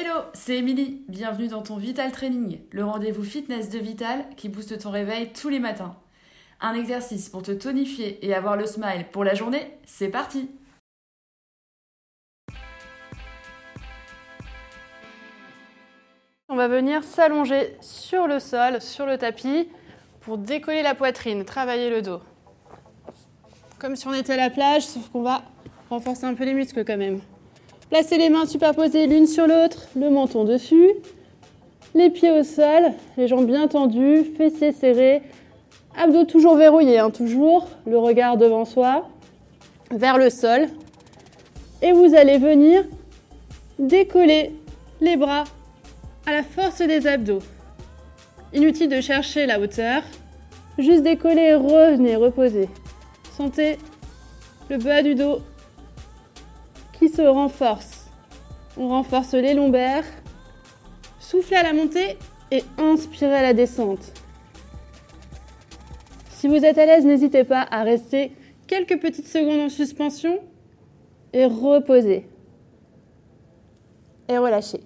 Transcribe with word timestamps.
Hello, 0.00 0.20
c'est 0.32 0.58
Émilie. 0.58 1.02
Bienvenue 1.08 1.48
dans 1.48 1.62
ton 1.62 1.76
Vital 1.76 2.12
Training, 2.12 2.60
le 2.70 2.84
rendez-vous 2.84 3.24
fitness 3.24 3.68
de 3.68 3.80
Vital 3.80 4.24
qui 4.36 4.48
booste 4.48 4.78
ton 4.78 4.92
réveil 4.92 5.32
tous 5.32 5.48
les 5.48 5.58
matins. 5.58 5.96
Un 6.60 6.74
exercice 6.74 7.28
pour 7.28 7.42
te 7.42 7.50
tonifier 7.50 8.24
et 8.24 8.32
avoir 8.32 8.56
le 8.56 8.64
smile 8.64 9.06
pour 9.10 9.24
la 9.24 9.34
journée, 9.34 9.76
c'est 9.86 10.06
parti 10.06 10.48
On 16.48 16.54
va 16.54 16.68
venir 16.68 17.02
s'allonger 17.02 17.76
sur 17.80 18.28
le 18.28 18.38
sol, 18.38 18.80
sur 18.80 19.04
le 19.04 19.18
tapis, 19.18 19.68
pour 20.20 20.38
décoller 20.38 20.82
la 20.82 20.94
poitrine, 20.94 21.44
travailler 21.44 21.90
le 21.90 22.02
dos. 22.02 22.20
Comme 23.80 23.96
si 23.96 24.06
on 24.06 24.14
était 24.14 24.34
à 24.34 24.36
la 24.36 24.50
plage, 24.50 24.86
sauf 24.86 25.08
qu'on 25.08 25.22
va 25.22 25.42
renforcer 25.90 26.24
un 26.24 26.34
peu 26.34 26.44
les 26.44 26.54
muscles 26.54 26.84
quand 26.84 26.98
même. 26.98 27.20
Placez 27.90 28.18
les 28.18 28.28
mains 28.28 28.44
superposées 28.44 29.06
l'une 29.06 29.26
sur 29.26 29.46
l'autre, 29.46 29.88
le 29.96 30.10
menton 30.10 30.44
dessus, 30.44 30.90
les 31.94 32.10
pieds 32.10 32.30
au 32.30 32.42
sol, 32.42 32.92
les 33.16 33.28
jambes 33.28 33.46
bien 33.46 33.66
tendues, 33.66 34.24
fessiers 34.36 34.72
serrés, 34.72 35.22
abdos 35.96 36.24
toujours 36.24 36.56
verrouillés, 36.56 36.98
hein, 36.98 37.10
toujours 37.10 37.66
le 37.86 37.96
regard 37.96 38.36
devant 38.36 38.66
soi, 38.66 39.08
vers 39.90 40.18
le 40.18 40.28
sol. 40.28 40.66
Et 41.80 41.92
vous 41.92 42.14
allez 42.14 42.36
venir 42.36 42.84
décoller 43.78 44.52
les 45.00 45.16
bras 45.16 45.44
à 46.26 46.32
la 46.32 46.42
force 46.42 46.82
des 46.82 47.06
abdos. 47.06 47.40
Inutile 48.52 48.90
de 48.90 49.00
chercher 49.00 49.46
la 49.46 49.58
hauteur, 49.58 50.02
juste 50.76 51.04
décoller, 51.04 51.54
revenez, 51.54 52.16
reposez. 52.16 52.68
Sentez 53.34 53.78
le 54.68 54.76
bas 54.76 55.02
du 55.02 55.14
dos 55.14 55.38
qui 57.08 57.14
se 57.14 57.22
renforce. 57.22 58.06
On 58.76 58.88
renforce 58.88 59.34
les 59.34 59.54
lombaires. 59.54 60.04
Soufflez 61.18 61.56
à 61.56 61.62
la 61.62 61.72
montée 61.72 62.18
et 62.50 62.64
inspirez 62.78 63.34
à 63.34 63.42
la 63.42 63.52
descente. 63.52 64.12
Si 66.30 66.48
vous 66.48 66.64
êtes 66.64 66.78
à 66.78 66.86
l'aise, 66.86 67.04
n'hésitez 67.04 67.44
pas 67.44 67.66
à 67.70 67.82
rester 67.82 68.32
quelques 68.66 69.00
petites 69.00 69.26
secondes 69.26 69.60
en 69.60 69.68
suspension 69.68 70.38
et 71.32 71.44
reposer. 71.46 72.28
Et 74.28 74.38
relâchez. 74.38 74.80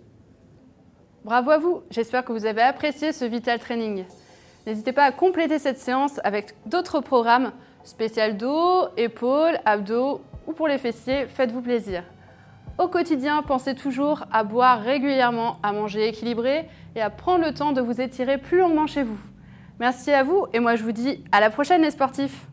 Bravo 1.25 1.51
à 1.51 1.59
vous, 1.59 1.83
j'espère 1.91 2.25
que 2.25 2.33
vous 2.33 2.47
avez 2.47 2.62
apprécié 2.62 3.12
ce 3.12 3.25
Vital 3.25 3.59
Training. 3.59 4.05
N'hésitez 4.67 4.92
pas 4.92 5.05
à 5.05 5.12
compléter 5.12 5.59
cette 5.59 5.79
séance 5.79 6.20
avec 6.25 6.55
d'autres 6.67 7.01
programmes 7.01 7.53
spécial 7.84 8.36
dos, 8.36 8.89
épaules, 8.97 9.59
abdos 9.64 10.20
ou 10.47 10.53
pour 10.53 10.69
les 10.69 10.79
fessiers, 10.79 11.27
faites-vous 11.27 11.62
plaisir. 11.62 12.05
Au 12.79 12.89
quotidien, 12.89 13.43
pensez 13.43 13.75
toujours 13.75 14.25
à 14.33 14.45
boire 14.45 14.81
régulièrement, 14.81 15.59
à 15.62 15.73
manger 15.73 16.09
équilibré 16.09 16.69
et 16.97 17.01
à 17.01 17.11
prendre 17.11 17.45
le 17.45 17.53
temps 17.53 17.73
de 17.73 17.81
vous 17.81 18.01
étirer 18.01 18.39
plus 18.39 18.59
longuement 18.59 18.87
chez 18.87 19.03
vous. 19.03 19.19
Merci 19.79 20.11
à 20.11 20.23
vous 20.23 20.47
et 20.53 20.61
moi 20.61 20.77
je 20.77 20.83
vous 20.83 20.93
dis 20.93 21.23
à 21.33 21.41
la 21.41 21.51
prochaine 21.51 21.83
les 21.83 21.91
sportifs 21.91 22.47